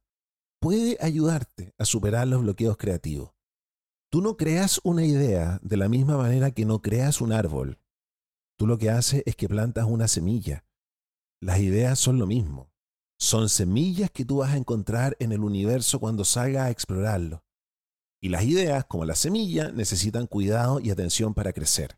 [0.60, 3.30] puede ayudarte a superar los bloqueos creativos.
[4.10, 7.78] Tú no creas una idea de la misma manera que no creas un árbol.
[8.56, 10.64] Tú lo que haces es que plantas una semilla.
[11.40, 12.72] Las ideas son lo mismo.
[13.18, 17.44] Son semillas que tú vas a encontrar en el universo cuando salgas a explorarlo.
[18.20, 21.97] Y las ideas, como la semilla, necesitan cuidado y atención para crecer.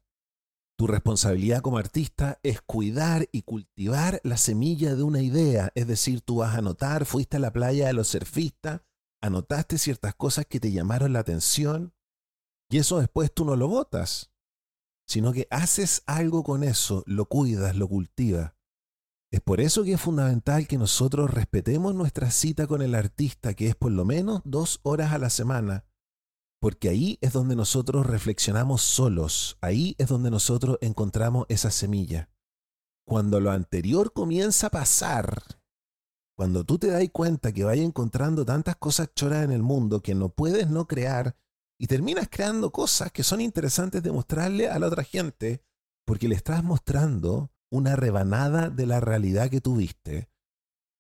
[0.81, 5.71] Tu responsabilidad como artista es cuidar y cultivar la semilla de una idea.
[5.75, 8.81] Es decir, tú vas a anotar, fuiste a la playa de los surfistas,
[9.21, 11.93] anotaste ciertas cosas que te llamaron la atención
[12.71, 14.33] y eso después tú no lo botas,
[15.07, 18.55] sino que haces algo con eso, lo cuidas, lo cultivas.
[19.31, 23.69] Es por eso que es fundamental que nosotros respetemos nuestra cita con el artista, que
[23.69, 25.85] es por lo menos dos horas a la semana,
[26.61, 32.29] porque ahí es donde nosotros reflexionamos solos, ahí es donde nosotros encontramos esa semilla.
[33.07, 35.43] Cuando lo anterior comienza a pasar,
[36.37, 40.15] cuando tú te das cuenta que vayas encontrando tantas cosas choras en el mundo que
[40.15, 41.37] no puedes no crear
[41.79, 45.65] y terminas creando cosas que son interesantes de mostrarle a la otra gente,
[46.07, 50.29] porque le estás mostrando una rebanada de la realidad que tuviste.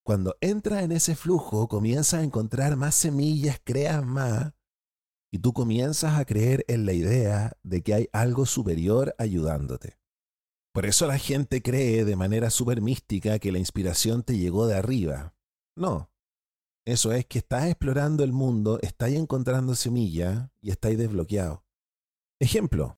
[0.04, 4.54] Cuando entras en ese flujo, comienzas a encontrar más semillas, creas más,
[5.30, 9.98] y tú comienzas a creer en la idea de que hay algo superior ayudándote.
[10.72, 14.76] Por eso la gente cree de manera súper mística que la inspiración te llegó de
[14.76, 15.34] arriba.
[15.76, 16.10] No.
[16.86, 21.64] Eso es que estás explorando el mundo, estás encontrando semilla y estás desbloqueado.
[22.40, 22.94] Ejemplo.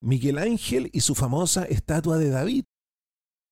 [0.00, 2.64] Miguel Ángel y su famosa estatua de David.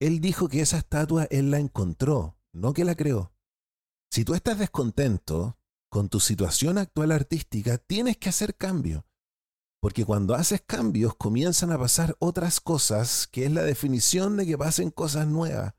[0.00, 3.32] Él dijo que esa estatua él la encontró, no que la creó.
[4.10, 5.58] Si tú estás descontento,
[5.94, 9.06] con tu situación actual artística tienes que hacer cambio.
[9.80, 14.58] Porque cuando haces cambios comienzan a pasar otras cosas, que es la definición de que
[14.58, 15.74] pasen cosas nuevas.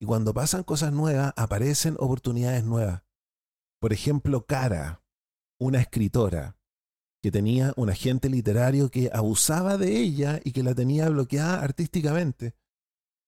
[0.00, 3.02] Y cuando pasan cosas nuevas, aparecen oportunidades nuevas.
[3.80, 5.02] Por ejemplo, Cara,
[5.58, 6.56] una escritora
[7.20, 12.54] que tenía un agente literario que abusaba de ella y que la tenía bloqueada artísticamente.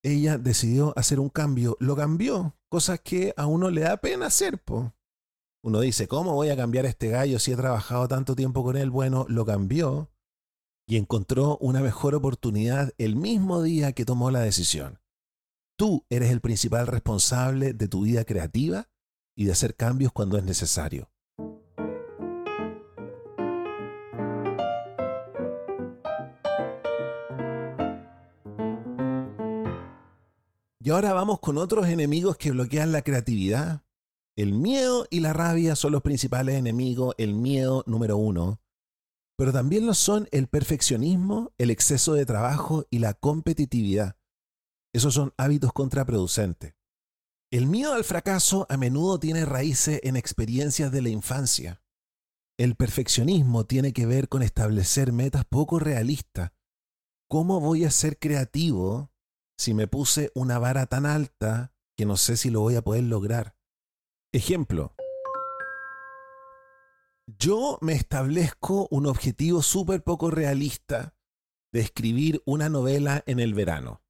[0.05, 4.63] Ella decidió hacer un cambio, lo cambió, cosas que a uno le da pena hacer,
[4.63, 4.95] po.
[5.69, 8.89] Uno dice, ¿cómo voy a cambiar este gallo si he trabajado tanto tiempo con él?
[8.89, 10.11] Bueno, lo cambió
[10.87, 14.99] y encontró una mejor oportunidad el mismo día que tomó la decisión.
[15.77, 18.89] Tú eres el principal responsable de tu vida creativa
[19.37, 21.11] y de hacer cambios cuando es necesario.
[30.81, 33.83] Y ahora vamos con otros enemigos que bloquean la creatividad
[34.39, 38.61] el miedo y la rabia son los principales enemigos, el miedo número uno,
[39.37, 44.17] pero también lo son el perfeccionismo, el exceso de trabajo y la competitividad.
[44.95, 46.77] Esos son hábitos contraproducentes.
[47.51, 51.83] El miedo al fracaso a menudo tiene raíces en experiencias de la infancia.
[52.61, 56.53] El perfeccionismo tiene que ver con establecer metas poco realistas.
[57.29, 59.11] ¿Cómo voy a ser creativo
[59.59, 63.03] si me puse una vara tan alta que no sé si lo voy a poder
[63.03, 63.58] lograr?
[64.33, 64.95] Ejemplo.
[67.39, 71.15] Yo me establezco un objetivo súper poco realista
[71.73, 74.03] de escribir una novela en el verano.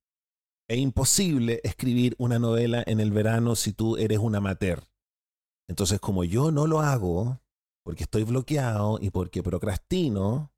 [0.69, 4.89] Es imposible escribir una novela en el verano si tú eres un amateur.
[5.69, 7.41] Entonces, como yo no lo hago,
[7.85, 10.53] porque estoy bloqueado y porque procrastino,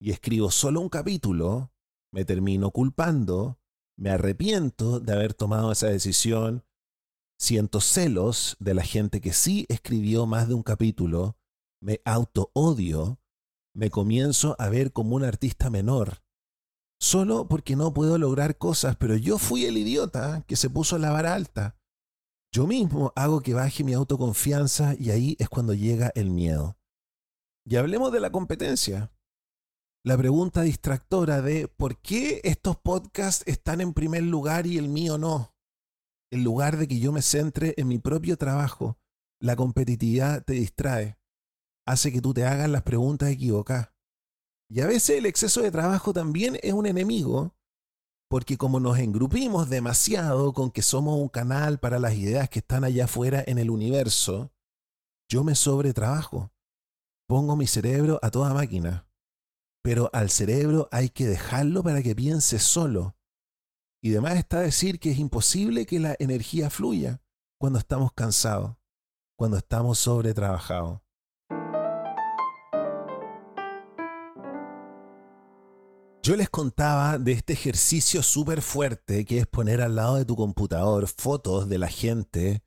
[0.00, 1.72] y escribo solo un capítulo,
[2.12, 3.60] me termino culpando,
[3.96, 6.64] me arrepiento de haber tomado esa decisión
[7.40, 11.38] Siento celos de la gente que sí escribió más de un capítulo,
[11.82, 13.18] me auto-odio,
[13.74, 16.22] me comienzo a ver como un artista menor,
[17.00, 21.12] solo porque no puedo lograr cosas, pero yo fui el idiota que se puso la
[21.12, 21.78] vara alta.
[22.52, 26.76] Yo mismo hago que baje mi autoconfianza y ahí es cuando llega el miedo.
[27.64, 29.14] Y hablemos de la competencia.
[30.04, 35.16] La pregunta distractora de por qué estos podcasts están en primer lugar y el mío
[35.16, 35.49] no
[36.30, 38.98] en lugar de que yo me centre en mi propio trabajo,
[39.42, 41.18] La competitividad te distrae,
[41.86, 43.90] hace que tú te hagas las preguntas equivocadas.
[44.68, 47.56] Y a veces el exceso de trabajo también es un enemigo,
[48.28, 52.84] porque como nos engrupimos demasiado con que somos un canal para las ideas que están
[52.84, 54.52] allá afuera en el universo,
[55.28, 56.52] yo me sobretrabajo.
[57.26, 59.08] Pongo mi cerebro a toda máquina.
[59.82, 63.16] Pero al cerebro hay que dejarlo para que piense solo.
[64.02, 67.20] Y además está decir que es imposible que la energía fluya
[67.58, 68.76] cuando estamos cansados,
[69.36, 71.00] cuando estamos sobretrabajados.
[76.22, 80.36] Yo les contaba de este ejercicio súper fuerte que es poner al lado de tu
[80.36, 82.62] computador fotos de la gente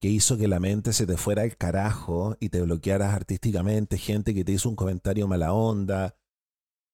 [0.00, 4.34] que hizo que la mente se te fuera al carajo y te bloquearas artísticamente, gente
[4.34, 6.16] que te hizo un comentario mala onda.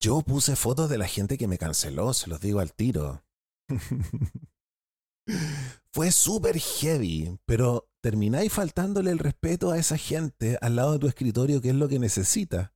[0.00, 3.22] Yo puse fotos de la gente que me canceló, se los digo al tiro.
[5.92, 11.08] Fue súper heavy, pero termináis faltándole el respeto a esa gente al lado de tu
[11.08, 12.72] escritorio, que es lo que necesitas.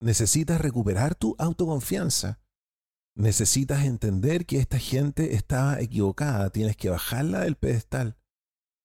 [0.00, 2.40] Necesitas recuperar tu autoconfianza.
[3.16, 6.50] Necesitas entender que esta gente estaba equivocada.
[6.50, 8.16] Tienes que bajarla del pedestal.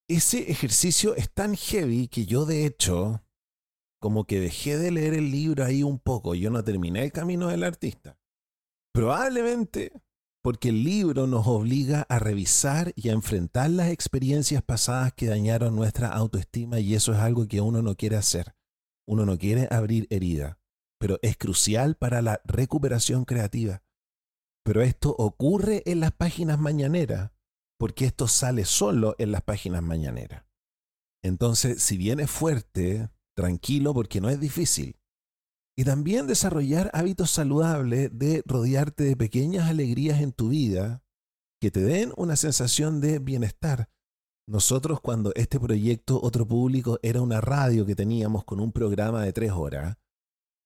[0.10, 3.24] Ese ejercicio es tan heavy que yo de hecho,
[4.02, 6.36] como que dejé de leer el libro ahí un poco.
[6.36, 8.20] Yo no terminé el camino del artista.
[8.94, 9.94] Probablemente
[10.46, 15.76] porque el libro nos obliga a revisar y a enfrentar las experiencias pasadas que dañaron
[15.76, 18.56] nuestra autoestima y eso es algo que uno no quiere hacer.
[19.06, 20.58] Uno no quiere abrir herida
[21.06, 23.84] pero es crucial para la recuperación creativa.
[24.64, 27.32] Pero esto ocurre en las páginas mañaneras,
[27.78, 30.46] porque esto sale solo en las páginas mañaneras.
[31.24, 34.98] Entonces, si bien es fuerte, tranquilo porque no es difícil.
[35.78, 41.04] Y también desarrollar hábitos saludables de rodearte de pequeñas alegrías en tu vida
[41.60, 43.90] que te den una sensación de bienestar.
[44.48, 49.34] Nosotros cuando este proyecto Otro Público era una radio que teníamos con un programa de
[49.34, 49.98] tres horas,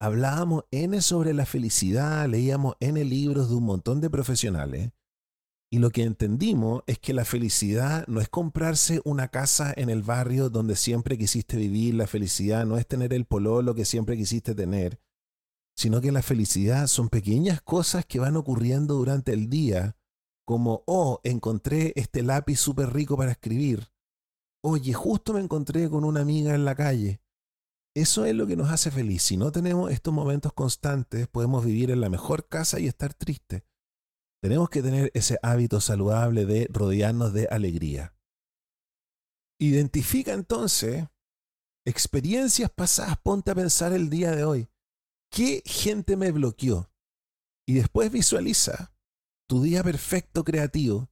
[0.00, 4.90] hablábamos N sobre la felicidad, leíamos N libros de un montón de profesionales,
[5.72, 10.02] y lo que entendimos es que la felicidad no es comprarse una casa en el
[10.02, 14.56] barrio donde siempre quisiste vivir, la felicidad no es tener el pololo que siempre quisiste
[14.56, 15.00] tener,
[15.76, 19.96] sino que la felicidad son pequeñas cosas que van ocurriendo durante el día,
[20.44, 23.92] como, oh, encontré este lápiz súper rico para escribir.
[24.64, 27.22] Oye, justo me encontré con una amiga en la calle.
[27.94, 29.22] Eso es lo que nos hace feliz.
[29.22, 33.62] Si no tenemos estos momentos constantes, podemos vivir en la mejor casa y estar tristes.
[34.42, 38.14] Tenemos que tener ese hábito saludable de rodearnos de alegría.
[39.58, 41.06] Identifica entonces
[41.84, 44.68] experiencias pasadas, ponte a pensar el día de hoy.
[45.30, 46.90] ¿Qué gente me bloqueó?
[47.66, 48.94] Y después visualiza
[49.48, 51.10] tu día perfecto creativo.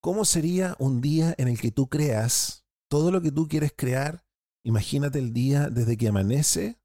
[0.00, 4.26] ¿Cómo sería un día en el que tú creas todo lo que tú quieres crear
[4.66, 6.80] Imagínate el día desde que amanece,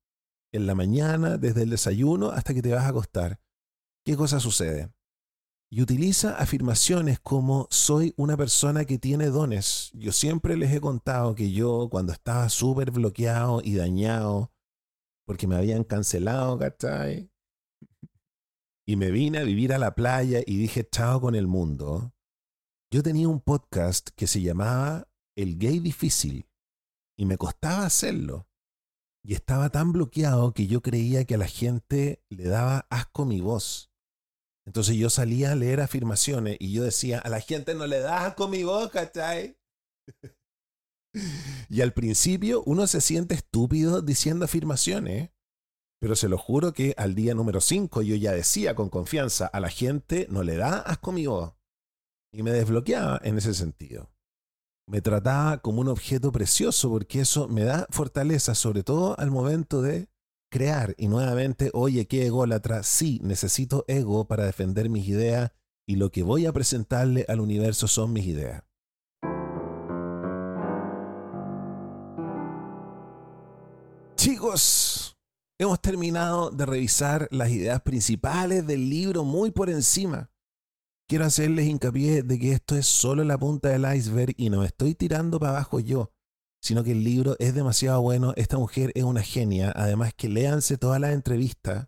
[0.54, 3.42] en la mañana, desde el desayuno hasta que te vas a acostar.
[4.06, 4.94] ¿Qué cosa sucede?
[5.74, 9.90] Y utiliza afirmaciones como soy una persona que tiene dones.
[9.94, 14.52] Yo siempre les he contado que yo cuando estaba súper bloqueado y dañado,
[15.26, 17.32] porque me habían cancelado, ¿cachai?
[18.86, 22.14] Y me vine a vivir a la playa y dije chao con el mundo.
[22.92, 25.08] Yo tenía un podcast que se llamaba
[25.38, 26.50] El Gay Difícil
[27.18, 28.50] y me costaba hacerlo.
[29.24, 33.40] Y estaba tan bloqueado que yo creía que a la gente le daba asco mi
[33.40, 33.91] voz.
[34.66, 38.26] Entonces yo salía a leer afirmaciones y yo decía, a la gente no le da
[38.26, 39.58] asco mi voz, ¿cachai?
[41.70, 45.32] y al principio uno se siente estúpido diciendo afirmaciones,
[46.00, 49.60] pero se lo juro que al día número 5 yo ya decía con confianza, a
[49.60, 51.54] la gente no le da asco mi voz.
[52.34, 54.12] Y me desbloqueaba en ese sentido
[54.92, 59.82] me trataba como un objeto precioso porque eso me da fortaleza, sobre todo al momento
[59.82, 60.10] de
[60.52, 60.94] crear.
[61.00, 65.52] Y nuevamente, oye, qué ególatra, sí, necesito ego para defender mis ideas
[65.88, 68.64] y lo que voy a presentarle al universo son mis ideas.
[74.16, 75.18] Chicos,
[75.58, 80.32] hemos terminado de revisar las ideas principales del libro muy por encima
[81.12, 84.96] quiero hacerles hincapié de que esto es solo la punta del iceberg y no estoy
[84.96, 86.14] tirando para abajo yo,
[86.62, 90.78] sino que el libro es demasiado bueno, esta mujer es una genia, además que léanse
[90.78, 91.88] todas las entrevistas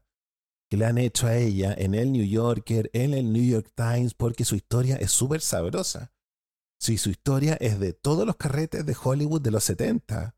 [0.69, 4.15] que le han hecho a ella en el New Yorker, en el New York Times,
[4.15, 6.11] porque su historia es súper sabrosa.
[6.79, 10.35] Sí, su historia es de todos los carretes de Hollywood de los 70,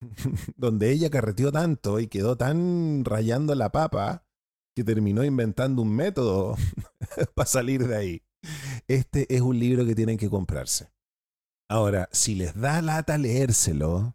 [0.56, 4.26] donde ella carreteó tanto y quedó tan rayando la papa
[4.74, 6.56] que terminó inventando un método
[7.36, 8.22] para salir de ahí.
[8.88, 10.90] Este es un libro que tienen que comprarse.
[11.72, 14.14] Ahora, si les da lata leérselo,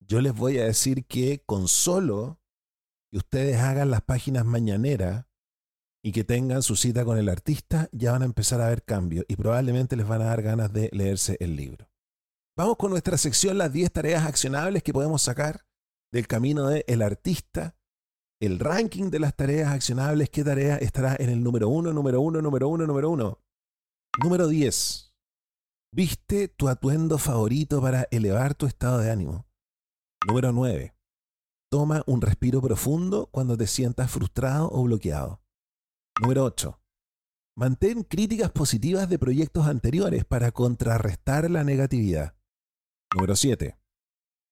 [0.00, 2.40] Yo les voy a decir que con solo
[3.10, 5.26] que ustedes hagan las páginas mañaneras
[6.02, 9.26] y que tengan su cita con el artista, ya van a empezar a ver cambios
[9.28, 11.86] y probablemente les van a dar ganas de leerse el libro.
[12.56, 15.66] Vamos con nuestra sección, las 10 tareas accionables que podemos sacar
[16.10, 17.76] del camino del el artista.
[18.40, 22.40] El ranking de las tareas accionables, qué tarea estará en el número 1, número 1,
[22.40, 23.38] número 1, número 1.
[24.22, 25.09] Número 10.
[25.92, 29.44] Viste tu atuendo favorito para elevar tu estado de ánimo.
[30.24, 30.94] Número 9.
[31.68, 35.42] Toma un respiro profundo cuando te sientas frustrado o bloqueado.
[36.22, 36.80] Número 8.
[37.56, 42.36] Mantén críticas positivas de proyectos anteriores para contrarrestar la negatividad.
[43.12, 43.76] Número 7.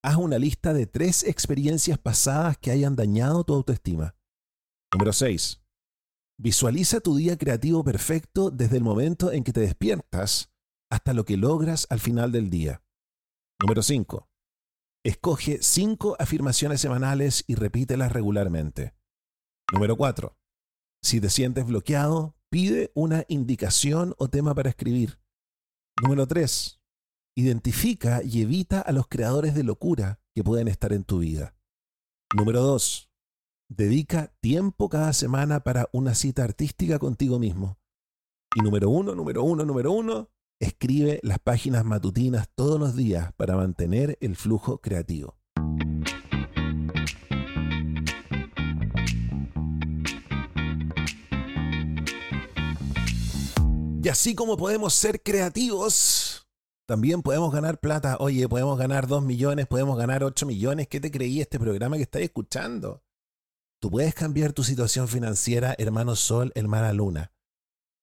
[0.03, 4.17] Haz una lista de tres experiencias pasadas que hayan dañado tu autoestima.
[4.93, 5.63] Número 6.
[6.41, 10.51] Visualiza tu día creativo perfecto desde el momento en que te despiertas
[10.91, 12.83] hasta lo que logras al final del día.
[13.61, 14.29] Número 5.
[15.05, 18.95] Escoge cinco afirmaciones semanales y repítelas regularmente.
[19.73, 20.37] Número 4.
[21.03, 25.21] Si te sientes bloqueado, pide una indicación o tema para escribir.
[26.03, 26.81] Número 3.
[27.37, 31.55] Identifica y evita a los creadores de locura que pueden estar en tu vida.
[32.37, 33.11] Número 2.
[33.71, 37.79] Dedica tiempo cada semana para una cita artística contigo mismo.
[38.55, 40.31] Y número 1, número 1, número 1,
[40.61, 45.37] escribe las páginas matutinas todos los días para mantener el flujo creativo.
[54.03, 56.49] Y así como podemos ser creativos,
[56.87, 58.17] también podemos ganar plata.
[58.21, 60.89] Oye, podemos ganar 2 millones, podemos ganar 8 millones.
[60.89, 63.03] ¿Qué te creí este programa que estás escuchando?
[63.81, 67.33] Tú puedes cambiar tu situación financiera, hermano Sol, hermana Luna.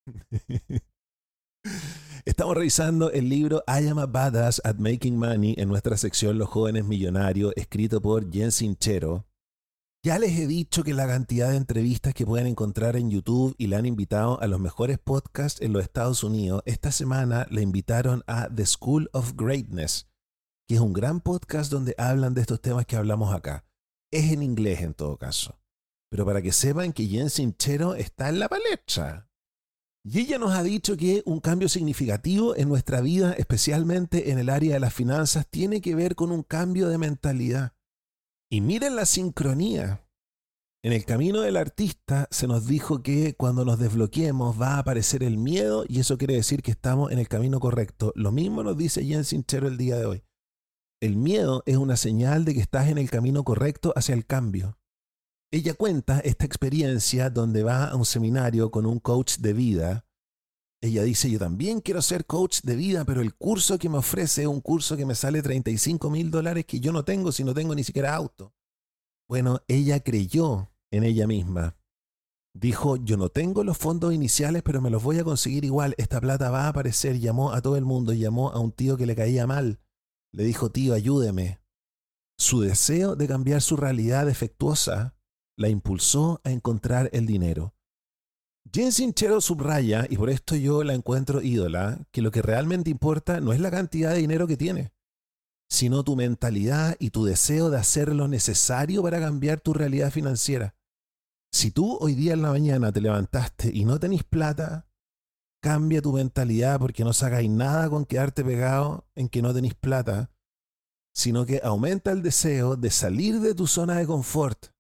[2.28, 6.50] Estamos revisando el libro I Am a Badass at Making Money en nuestra sección Los
[6.50, 9.28] jóvenes millonarios, escrito por Jen Sinchero.
[10.04, 13.68] Ya les he dicho que la cantidad de entrevistas que pueden encontrar en YouTube y
[13.68, 18.24] le han invitado a los mejores podcasts en los Estados Unidos, esta semana le invitaron
[18.26, 20.08] a The School of Greatness,
[20.68, 23.68] que es un gran podcast donde hablan de estos temas que hablamos acá.
[24.12, 25.60] Es en inglés en todo caso.
[26.10, 29.30] Pero para que sepan que Jen Sinchero está en la palestra.
[30.08, 34.52] Y ella nos ha dicho que un cambio significativo en nuestra vida, especialmente en el
[34.52, 37.74] área de las finanzas, tiene que ver con un cambio de mentalidad.
[38.52, 40.08] Y miren la sincronía.
[40.84, 45.24] En el camino del artista se nos dijo que cuando nos desbloqueemos va a aparecer
[45.24, 48.14] el miedo y eso quiere decir que estamos en el camino correcto.
[48.16, 50.24] Lo mismo nos dice Jen Sinchero el día de hoy.
[51.02, 54.78] El miedo es una señal de que estás en el camino correcto hacia el cambio.
[55.52, 60.06] Ella cuenta esta experiencia donde va a un seminario con un coach de vida.
[60.82, 64.42] Ella dice, yo también quiero ser coach de vida, pero el curso que me ofrece
[64.44, 67.54] es un curso que me sale 35 mil dólares que yo no tengo si no
[67.54, 68.54] tengo ni siquiera auto.
[69.28, 71.76] Bueno, ella creyó en ella misma.
[72.54, 75.96] Dijo, yo no tengo los fondos iniciales, pero me los voy a conseguir igual.
[75.98, 77.20] Esta plata va a aparecer.
[77.20, 79.80] Llamó a todo el mundo, llamó a un tío que le caía mal.
[80.32, 81.60] Le dijo, tío, ayúdeme.
[82.38, 85.15] Su deseo de cambiar su realidad defectuosa
[85.58, 87.74] la impulsó a encontrar el dinero.
[88.74, 93.40] Jen Sinchero subraya, y por esto yo la encuentro ídola, que lo que realmente importa
[93.40, 94.92] no es la cantidad de dinero que tiene,
[95.70, 100.76] sino tu mentalidad y tu deseo de hacer lo necesario para cambiar tu realidad financiera.
[101.52, 104.90] Si tú hoy día en la mañana te levantaste y no tenés plata,
[105.62, 110.32] cambia tu mentalidad porque no sacáis nada con quedarte pegado en que no tenés plata,
[111.14, 114.75] sino que aumenta el deseo de salir de tu zona de confort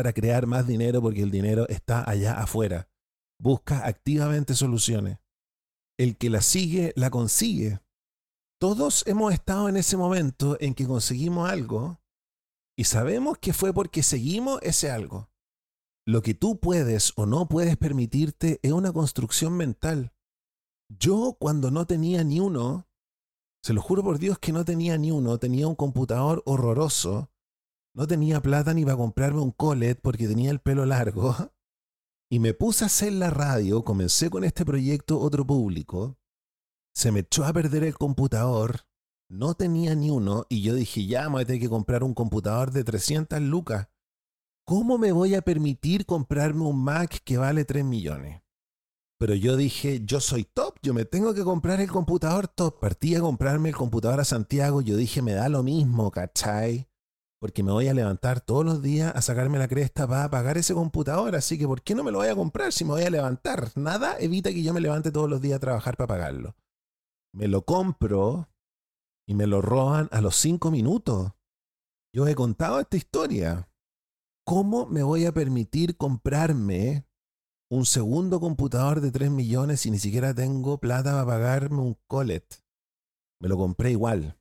[0.00, 2.88] para crear más dinero porque el dinero está allá afuera.
[3.38, 5.18] Busca activamente soluciones.
[5.98, 7.80] El que la sigue, la consigue.
[8.58, 12.00] Todos hemos estado en ese momento en que conseguimos algo
[12.78, 15.28] y sabemos que fue porque seguimos ese algo.
[16.06, 20.14] Lo que tú puedes o no puedes permitirte es una construcción mental.
[20.88, 22.88] Yo cuando no tenía ni uno,
[23.62, 27.29] se lo juro por Dios que no tenía ni uno, tenía un computador horroroso,
[28.00, 31.36] no tenía plata ni para comprarme un colet porque tenía el pelo largo.
[32.30, 36.16] Y me puse a hacer la radio, comencé con este proyecto Otro Público,
[36.94, 38.86] se me echó a perder el computador,
[39.28, 42.14] no tenía ni uno y yo dije, ya, me voy a tener que comprar un
[42.14, 43.88] computador de 300 lucas.
[44.64, 48.40] ¿Cómo me voy a permitir comprarme un Mac que vale 3 millones?
[49.18, 52.80] Pero yo dije, yo soy top, yo me tengo que comprar el computador top.
[52.80, 56.89] Partí a comprarme el computador a Santiago, yo dije, me da lo mismo, ¿cachai?
[57.40, 60.74] Porque me voy a levantar todos los días a sacarme la cresta para pagar ese
[60.74, 63.10] computador, así que ¿por qué no me lo voy a comprar si me voy a
[63.10, 63.70] levantar?
[63.76, 66.54] Nada evita que yo me levante todos los días a trabajar para pagarlo.
[67.32, 68.48] Me lo compro
[69.26, 71.32] y me lo roban a los cinco minutos.
[72.14, 73.70] Yo he contado esta historia.
[74.44, 77.06] ¿Cómo me voy a permitir comprarme
[77.70, 82.44] un segundo computador de 3 millones si ni siquiera tengo plata para pagarme un colet?
[83.40, 84.39] Me lo compré igual.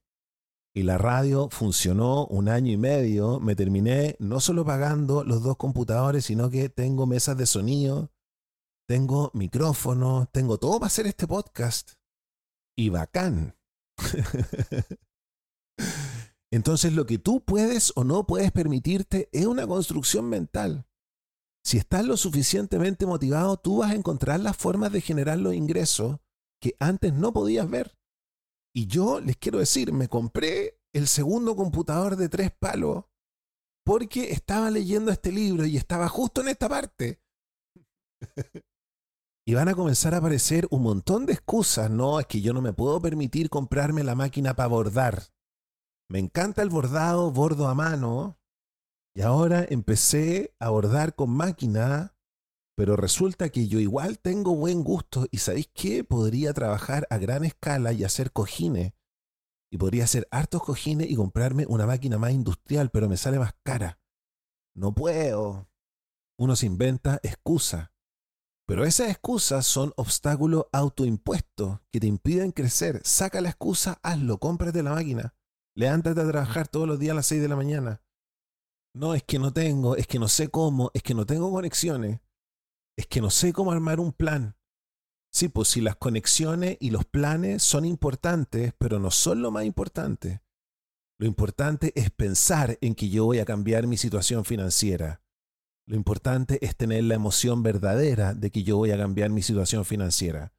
[0.75, 3.39] Y la radio funcionó un año y medio.
[3.39, 8.11] Me terminé no solo pagando los dos computadores, sino que tengo mesas de sonido,
[8.87, 11.93] tengo micrófono, tengo todo para hacer este podcast.
[12.77, 13.57] Y bacán.
[16.51, 20.87] Entonces lo que tú puedes o no puedes permitirte es una construcción mental.
[21.63, 26.17] Si estás lo suficientemente motivado, tú vas a encontrar las formas de generar los ingresos
[26.59, 27.98] que antes no podías ver.
[28.73, 33.05] Y yo les quiero decir, me compré el segundo computador de tres palos
[33.85, 37.21] porque estaba leyendo este libro y estaba justo en esta parte.
[39.47, 41.89] y van a comenzar a aparecer un montón de excusas.
[41.89, 45.23] No, es que yo no me puedo permitir comprarme la máquina para bordar.
[46.07, 48.39] Me encanta el bordado, bordo a mano.
[49.15, 52.15] Y ahora empecé a bordar con máquina,
[52.79, 56.05] pero resulta que yo igual tengo buen gusto y ¿sabéis qué?
[56.05, 58.93] Podría trabajar a gran escala y hacer cojines.
[59.69, 63.51] Y podría hacer hartos cojines y comprarme una máquina más industrial, pero me sale más
[63.63, 63.99] cara.
[64.73, 65.67] No puedo.
[66.39, 67.89] Uno se inventa excusas.
[68.65, 73.01] Pero esas excusas son obstáculos autoimpuestos que te impiden crecer.
[73.03, 75.35] Saca la excusa, hazlo, cómprate la máquina.
[75.75, 78.01] Levántate a trabajar todos los días a las 6 de la mañana.
[78.95, 82.21] No, es que no tengo, es que no sé cómo, es que no tengo conexiones,
[82.99, 84.57] es que no sé cómo armar un plan.
[85.31, 89.63] Sí, pues si las conexiones y los planes son importantes, pero no son lo más
[89.63, 90.41] importante.
[91.17, 95.21] Lo importante es pensar en que yo voy a cambiar mi situación financiera.
[95.85, 99.85] Lo importante es tener la emoción verdadera de que yo voy a cambiar mi situación
[99.85, 100.51] financiera.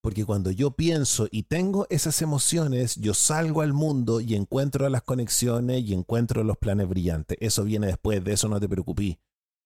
[0.00, 5.02] Porque cuando yo pienso y tengo esas emociones, yo salgo al mundo y encuentro las
[5.02, 7.38] conexiones y encuentro los planes brillantes.
[7.40, 9.18] Eso viene después, de eso no te preocupes.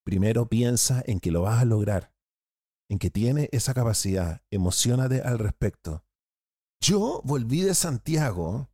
[0.07, 2.13] Primero piensa en que lo vas a lograr,
[2.89, 6.05] en que tiene esa capacidad, emocionate al respecto.
[6.81, 8.71] Yo volví de Santiago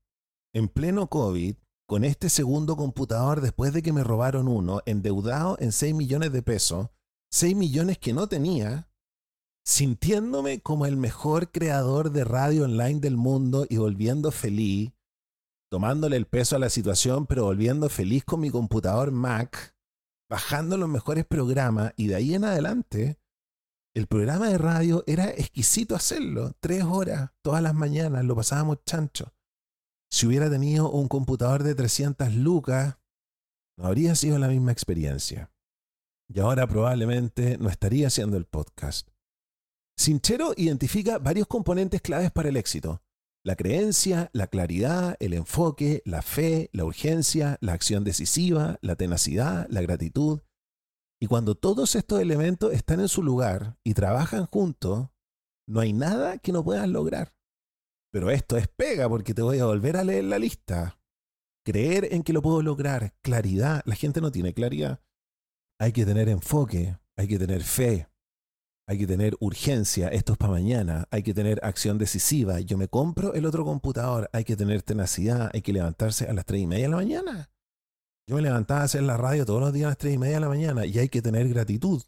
[0.55, 1.57] en pleno COVID
[1.89, 6.43] con este segundo computador después de que me robaron uno, endeudado en 6 millones de
[6.43, 6.91] pesos,
[7.31, 8.91] 6 millones que no tenía,
[9.65, 14.93] sintiéndome como el mejor creador de radio online del mundo y volviendo feliz,
[15.71, 19.75] tomándole el peso a la situación, pero volviendo feliz con mi computador Mac,
[20.33, 23.19] bajando los mejores programas y de ahí en adelante,
[23.95, 29.35] el programa de radio era exquisito hacerlo, tres horas todas las mañanas, lo pasábamos chancho.
[30.11, 32.97] Si hubiera tenido un computador de 300 lucas,
[33.77, 35.53] no habría sido la misma experiencia.
[36.29, 39.11] Y ahora probablemente no estaría haciendo el podcast.
[39.99, 43.03] Sinchero identifica varios componentes claves para el éxito.
[43.45, 49.67] La creencia, la claridad, el enfoque, la fe, la urgencia, la acción decisiva, la tenacidad,
[49.69, 50.43] la gratitud.
[51.21, 55.09] Y cuando todos estos elementos están en su lugar y trabajan juntos,
[55.69, 57.35] no hay nada que no puedas lograr.
[58.13, 61.01] Pero esto es pega porque te voy a volver a leer la lista.
[61.65, 63.83] Creer en que lo puedo lograr, claridad.
[63.87, 65.03] La gente no tiene claridad.
[65.81, 68.09] Hay que tener enfoque, hay que tener fe,
[68.87, 72.89] hay que tener urgencia, esto es para mañana, hay que tener acción decisiva, yo me
[72.89, 76.67] compro el otro computador, hay que tener tenacidad, hay que levantarse a las tres y
[76.67, 77.51] media de la mañana.
[78.29, 80.35] Yo me levantaba a hacer la radio todos los días a las tres y media
[80.35, 82.03] de la mañana y hay que tener gratitud.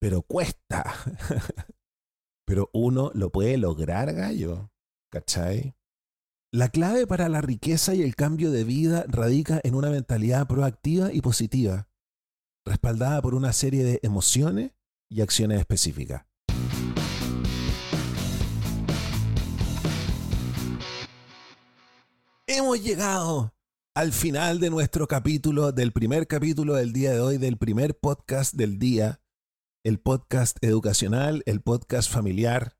[0.00, 0.84] Pero cuesta.
[2.46, 4.70] Pero uno lo puede lograr, gallo.
[5.10, 5.74] ¿Cachai?
[6.52, 11.12] La clave para la riqueza y el cambio de vida radica en una mentalidad proactiva
[11.12, 11.88] y positiva,
[12.64, 14.72] respaldada por una serie de emociones
[15.14, 16.26] y acciones específicas.
[22.48, 23.54] Hemos llegado
[23.94, 28.54] al final de nuestro capítulo, del primer capítulo del día de hoy, del primer podcast
[28.54, 29.20] del día,
[29.84, 32.76] el podcast educacional, el podcast familiar.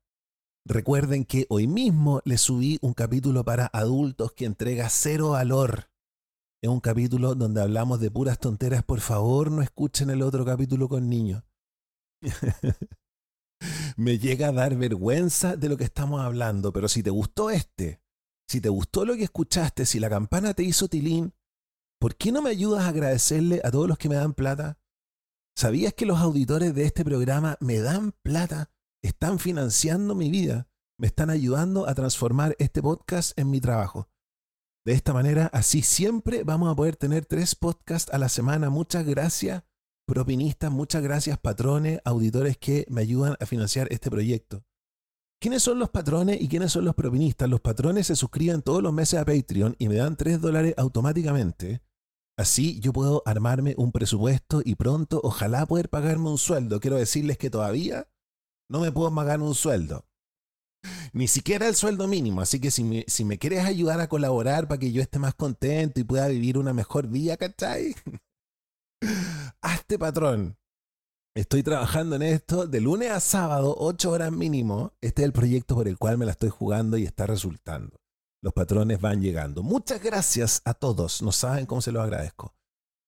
[0.65, 5.89] Recuerden que hoy mismo les subí un capítulo para adultos que entrega cero valor.
[6.61, 8.83] Es un capítulo donde hablamos de puras tonteras.
[8.83, 11.43] Por favor, no escuchen el otro capítulo con niños.
[13.97, 18.01] Me llega a dar vergüenza de lo que estamos hablando, pero si te gustó este,
[18.47, 21.33] si te gustó lo que escuchaste, si la campana te hizo tilín,
[21.99, 24.79] ¿por qué no me ayudas a agradecerle a todos los que me dan plata?
[25.57, 28.71] ¿Sabías que los auditores de este programa me dan plata?
[29.01, 30.67] Están financiando mi vida,
[30.99, 34.09] me están ayudando a transformar este podcast en mi trabajo.
[34.85, 38.69] De esta manera, así siempre vamos a poder tener tres podcasts a la semana.
[38.69, 39.63] Muchas gracias
[40.05, 44.63] propinistas, muchas gracias patrones, auditores que me ayudan a financiar este proyecto.
[45.41, 47.49] ¿Quiénes son los patrones y quiénes son los propinistas?
[47.49, 51.81] Los patrones se suscriben todos los meses a Patreon y me dan 3 dólares automáticamente.
[52.37, 56.79] Así yo puedo armarme un presupuesto y pronto ojalá poder pagarme un sueldo.
[56.79, 58.09] Quiero decirles que todavía
[58.69, 60.05] no me puedo pagar un sueldo.
[61.13, 62.41] Ni siquiera el sueldo mínimo.
[62.41, 65.35] Así que si me, si me quieres ayudar a colaborar para que yo esté más
[65.35, 67.95] contento y pueda vivir una mejor vida, ¿cachai?
[69.85, 70.57] Hazte patrón.
[71.35, 74.93] Estoy trabajando en esto de lunes a sábado, ocho horas mínimo.
[74.99, 77.95] Este es el proyecto por el cual me la estoy jugando y está resultando.
[78.41, 79.61] Los patrones van llegando.
[79.61, 81.21] Muchas gracias a todos.
[81.21, 82.55] No saben cómo se los agradezco.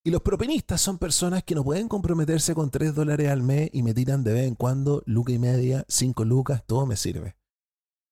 [0.05, 3.81] Y los propinistas son personas que no pueden comprometerse con 3 dólares al mes y
[3.81, 7.37] me tiran de vez en cuando luca y media, 5 lucas, todo me sirve.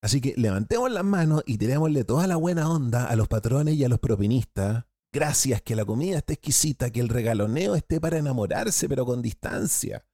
[0.01, 3.84] Así que levantemos las manos y tirémosle toda la buena onda a los patrones y
[3.84, 4.86] a los propinistas.
[5.16, 10.05] Gracias, que la comida esté exquisita, que el regaloneo esté para enamorarse, pero con distancia.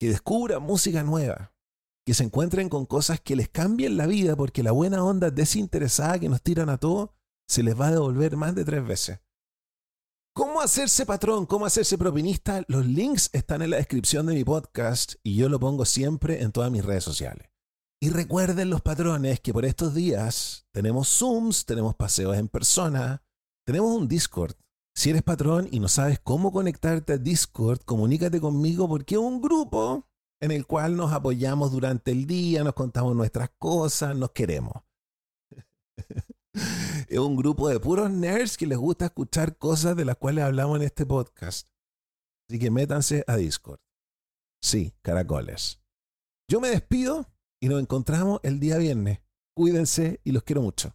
[0.00, 1.54] Que descubran música nueva.
[2.06, 6.18] Que se encuentren con cosas que les cambien la vida, porque la buena onda desinteresada
[6.18, 7.10] que nos tiran a todos
[7.46, 9.20] se les va a devolver más de tres veces.
[10.34, 11.44] ¿Cómo hacerse patrón?
[11.44, 12.64] ¿Cómo hacerse propinista?
[12.68, 16.52] Los links están en la descripción de mi podcast y yo lo pongo siempre en
[16.52, 17.50] todas mis redes sociales.
[18.00, 23.22] Y recuerden los patrones que por estos días tenemos Zooms, tenemos paseos en persona,
[23.64, 24.54] tenemos un Discord.
[24.94, 29.40] Si eres patrón y no sabes cómo conectarte a Discord, comunícate conmigo porque es un
[29.40, 30.06] grupo
[30.40, 34.74] en el cual nos apoyamos durante el día, nos contamos nuestras cosas, nos queremos.
[37.08, 40.76] es un grupo de puros nerds que les gusta escuchar cosas de las cuales hablamos
[40.76, 41.68] en este podcast.
[42.48, 43.80] Así que métanse a Discord.
[44.60, 45.80] Sí, caracoles.
[46.48, 47.26] Yo me despido
[47.60, 49.20] y nos encontramos el día viernes.
[49.54, 50.94] Cuídense y los quiero mucho.